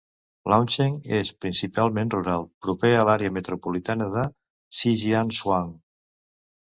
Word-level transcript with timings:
Luancheng 0.51 0.95
és 1.17 1.31
principalment 1.45 2.13
rural, 2.15 2.47
proper 2.67 2.93
a 2.95 3.03
l'àrea 3.09 3.35
metropolitana 3.37 4.09
de 4.17 4.25
Shijiazhuang. 4.79 5.71